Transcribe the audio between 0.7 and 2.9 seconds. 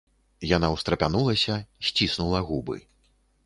ўстрапянулася, сціснула губы.